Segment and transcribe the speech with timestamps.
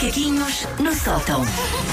[0.00, 1.44] Macaquinhos no sótão.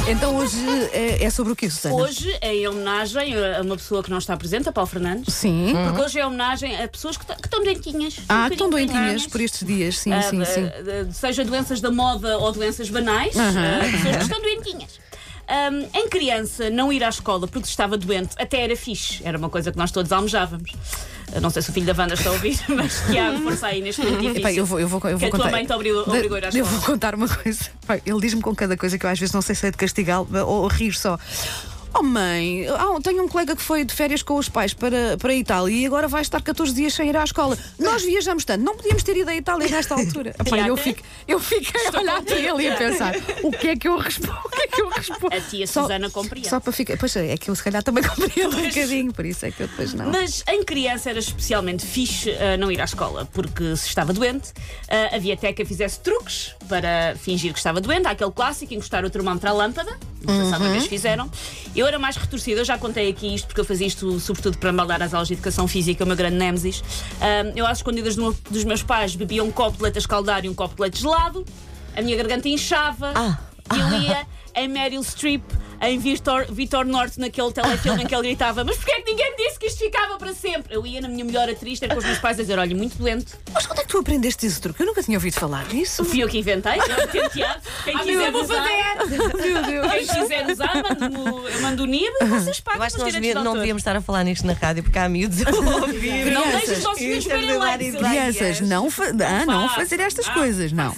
[0.08, 0.56] Então hoje
[0.94, 1.94] é, é sobre o que, Susana?
[1.96, 5.34] Hoje é em homenagem a uma pessoa que não está presente, a Paulo Fernandes.
[5.34, 5.74] Sim.
[5.88, 8.16] Porque hoje é homenagem a pessoas que, t- que estão doentinhas.
[8.30, 10.70] Ah, que estão doentinhas por estes dias, sim, Ah, sim, sim.
[11.12, 14.92] seja doenças da moda ou doenças banais, ah, pessoas que estão doentinhas.
[15.50, 19.50] Ahm, em criança, não ir à escola porque estava doente até era fixe, era uma
[19.50, 20.72] coisa que nós todos almejávamos.
[21.34, 23.82] Ah, Não sei se o filho da Wanda está a ouvir, mas Tiago, força aí
[23.82, 24.40] neste momento difícil.
[24.42, 25.52] Epá, eu vou, eu vou, eu que vou a tua contar.
[25.52, 26.70] mãe te obrigou, obrigou a ir à Eu escola.
[26.72, 27.62] vou contar uma coisa.
[28.06, 30.28] Ele diz-me com cada coisa que eu às vezes não sei se é de castigá-lo
[30.46, 31.18] ou rir só.
[31.94, 35.32] Oh mãe, ah, tenho um colega que foi de férias com os pais para, para
[35.32, 37.58] a Itália e agora vai estar 14 dias sem ir à escola.
[37.80, 40.36] Nós viajamos tanto, não podíamos ter ido à Itália nesta altura.
[40.40, 43.76] Epá, eu, fico, eu fiquei a olhar para ele e a pensar: o que é
[43.76, 44.38] que eu respondo?
[44.46, 45.36] O que é que eu respondo?
[45.36, 46.50] A tia Só- Susana compreende.
[46.50, 46.98] Só para ficar.
[46.98, 49.64] Pois é, é que eu se calhar também compreendo um bocadinho, por isso é que
[49.64, 50.12] eu depois não.
[50.12, 54.52] Mas em criança era especialmente fixe ah, não ir à escola, porque se estava doente,
[54.90, 58.08] ah, havia até que fizesse truques para fingir que estava doente.
[58.08, 59.98] Há aquele clássico, encostar o termómetro à lâmpada.
[60.26, 61.30] Não se alguma vez fizeram.
[61.76, 64.72] Eu era mais retorcida, eu já contei aqui isto, porque eu fazia isto sobretudo para
[64.72, 66.84] maldar as aulas de educação física, o meu grande némesis.
[67.22, 70.44] Ah, eu, às escondidas do dos meus pais, bebia um copo de leite a escaldar
[70.46, 71.46] e um copo de leite gelado,
[71.96, 73.14] a minha garganta inchava,
[73.74, 75.44] e eu ia em Meryl Streep,
[75.82, 79.32] em Vitor, Vitor Norte, naquele telefilme em que ele gritava: Mas porquê é que ninguém
[79.32, 80.76] me disse que isto ficava para sempre?
[80.76, 82.98] Eu ia na minha melhor atriz ter com os meus pais a dizer: Olha, muito
[82.98, 83.34] doente.
[83.54, 84.82] Mas onde é que tu aprendeste esse truque?
[84.82, 86.04] Eu nunca tinha ouvido falar nisso.
[86.06, 87.62] Fui eu que inventei, eu tenteado.
[87.84, 88.64] Quem quiser vou usar,
[89.08, 89.92] Meu Deus.
[89.92, 93.36] quem quiser usar, mando, eu mando o NIB, vocês pagam Eu acho que nós devia-
[93.36, 95.50] de não devíamos estar a falar nisto na rádio porque há miúdos a
[95.82, 96.32] ouvir.
[96.32, 97.78] Não deixes os vossos filhos é verem lá.
[97.78, 97.98] isso.
[97.98, 99.76] Crianças, não, fa ah, não faça.
[99.82, 100.96] fazer estas Ah, coisas, não.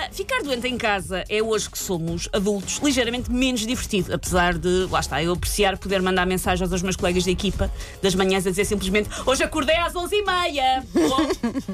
[0.00, 4.86] Ah, Ficar doente em casa é hoje que somos adultos ligeiramente menos divertido, apesar de,
[4.88, 7.68] lá está, eu apreciar poder mandar mensagens aos meus colegas de equipa
[8.00, 10.84] das manhãs a dizer simplesmente hoje acordei às 11h30.
[10.94, 11.16] Bom,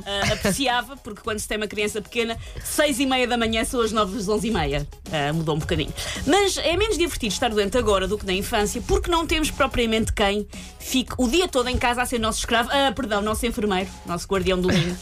[0.06, 4.17] ah, apreciava, porque quando se tem uma criança pequena, 6h30 da manhã são as 9
[4.17, 4.86] das 11h30.
[5.12, 5.92] Ah, mudou um bocadinho.
[6.27, 10.14] Mas é menos divertido estar doente agora do que na infância, porque não temos propriamente
[10.14, 10.48] quem
[10.79, 14.27] fique o dia todo em casa a ser nosso escravo, ah, perdão, nosso enfermeiro, nosso
[14.27, 14.96] guardião do ninho.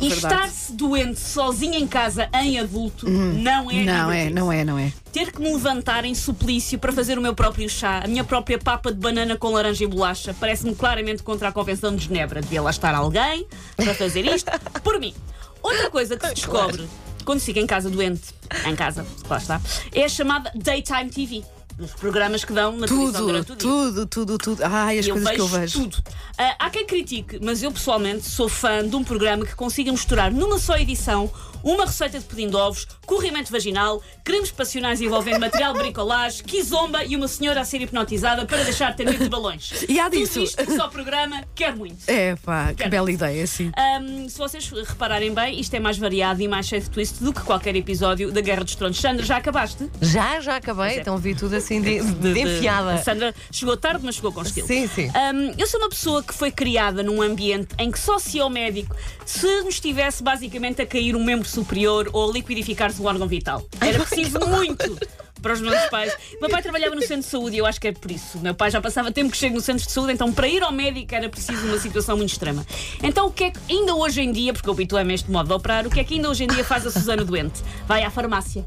[0.00, 4.78] E estar-se doente sozinho em casa, em adulto, não é Não é, não é, não
[4.78, 4.92] é.
[5.12, 8.58] Ter que me levantar em suplício para fazer o meu próprio chá, a minha própria
[8.58, 12.40] papa de banana com laranja e bolacha, parece-me claramente contra a Convenção de Genebra.
[12.40, 14.50] Devia lá estar alguém para fazer isto
[14.84, 15.14] por mim.
[15.62, 16.88] Outra coisa que se descobre
[17.24, 19.60] quando se fica em casa doente, em casa, lá está,
[19.92, 21.44] é a chamada Daytime TV.
[21.78, 23.68] Os programas que dão na televisão Tudo, durante o dia.
[23.68, 24.62] tudo, tudo, tudo.
[24.64, 25.80] Ai, as E eu coisas vejo, que eu vejo.
[25.82, 26.02] tudo.
[26.36, 30.32] Ah, há quem critique, mas eu pessoalmente sou fã de um programa que consiga misturar
[30.32, 31.30] numa só edição
[31.62, 37.04] uma receita de pudim de ovos, corrimento vaginal, crimes passionais envolvendo material de bricolagem, quizomba
[37.04, 39.84] e uma senhora a ser hipnotizada para deixar de ter medo de balões.
[39.88, 40.38] E há Tudo disso.
[40.40, 41.96] isto num só programa, quero muito.
[42.06, 43.72] É pá, que bela ideia, sim.
[43.76, 47.32] Ahm, se vocês repararem bem, isto é mais variado e mais cheio de twist do
[47.32, 48.96] que qualquer episódio da Guerra dos Tronos.
[49.00, 49.90] Sandra, já acabaste?
[50.00, 52.98] Já, já acabei, então vi tudo assim de, de, De- enfiada.
[52.98, 54.66] Sandra chegou tarde, mas chegou com estilo.
[54.66, 55.08] Sim, sim.
[55.08, 58.44] Hum, eu sou uma pessoa que foi criada num ambiente em que só se é
[58.44, 58.94] o médico
[59.26, 63.62] se nos estivesse basicamente a cair um membro superior ou a liquidificar-se um órgão vital.
[63.80, 64.98] Era preciso muito
[65.40, 66.12] para os meus pais.
[66.36, 68.38] O meu pai trabalhava no centro de saúde e eu acho que é por isso.
[68.38, 70.62] O meu pai já passava tempo que chego no centro de saúde, então para ir
[70.62, 72.66] ao médico era preciso uma situação muito extrema.
[73.02, 75.46] Então o que é que ainda hoje em dia, porque eu habituei-me a este modo
[75.46, 77.62] de operar, o que é que ainda hoje em dia faz a Susana doente?
[77.86, 78.66] Vai à farmácia.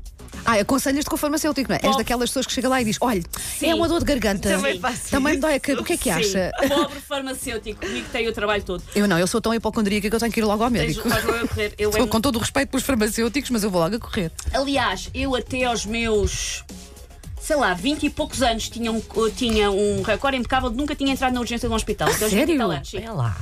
[0.52, 1.80] Ah, aconselhas-te com o farmacêutico, não é?
[1.82, 3.24] És daquelas pessoas que chega lá e diz: olha,
[3.62, 4.50] é uma dor de garganta.
[4.50, 5.80] Também faço Também me dói a.
[5.80, 6.52] O que é que acha?
[6.68, 8.84] Pobre farmacêutico, comigo tem o trabalho todo.
[8.94, 11.10] Eu não, eu sou tão hipocondríaca que eu tenho que ir logo ao Tens- médico.
[11.10, 11.74] faz logo a correr.
[11.78, 14.32] Eu Estou é- com todo o respeito pelos farmacêuticos, mas eu vou logo a correr.
[14.54, 16.64] Aliás, eu até aos meus.
[17.40, 19.02] Sei lá, 20 e poucos anos tinha um,
[19.36, 22.10] tinha um recorde impecável de nunca tinha entrado na urgência de um hospital.
[22.10, 22.58] Até aos 20 e sério?
[22.60, 22.98] tal anos, sim.
[22.98, 23.38] Olha lá.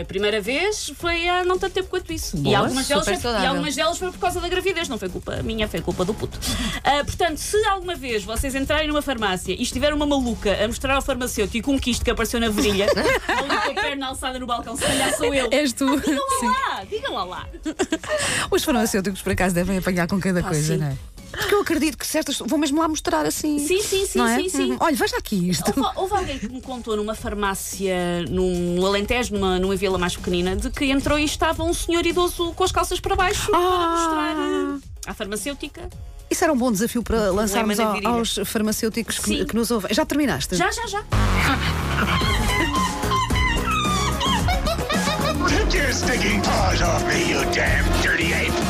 [0.00, 2.36] A primeira vez foi há não tanto tempo quanto isso.
[2.36, 5.08] e, Boa, algumas delas foi, e algumas delas foi por causa da gravidez, não foi
[5.08, 6.38] culpa minha, foi culpa do puto.
[6.82, 10.94] Ah, portanto, se alguma vez vocês entrarem numa farmácia e estiver uma maluca a mostrar
[10.94, 12.86] ao farmacêutico um quisto que apareceu na virilha,
[13.28, 15.48] ali com a perna alçada no balcão, se calhar sou eu.
[15.50, 16.00] És tu.
[16.00, 16.46] Digam Sim.
[16.46, 17.48] lá lá, digam lá lá.
[18.50, 20.80] Os farmacêuticos, por acaso, devem apanhar com cada coisa, sim.
[20.80, 20.96] não é?
[21.62, 22.38] Acredito que certas.
[22.38, 23.58] Vão mesmo lá mostrar assim.
[23.58, 24.36] Sim, sim, sim, não é?
[24.36, 24.70] sim, sim.
[24.72, 24.76] Uhum.
[24.80, 25.72] Olha, veja aqui isto.
[25.76, 30.16] Houve, houve alguém que me contou numa farmácia num, no Alentejo, numa, numa vila mais
[30.16, 33.58] pequenina, de que entrou e estava um senhor idoso com as calças para baixo para
[33.58, 33.90] Ah.
[33.96, 35.88] mostrar eh, à farmacêutica.
[36.30, 39.92] Isso era um bom desafio para lançarmos na ao- aos farmacêuticos que, que nos ouvem.
[39.94, 40.56] Já terminaste?
[40.56, 41.04] Já, já, já.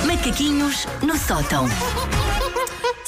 [0.06, 1.66] Macaquinhos no sótão.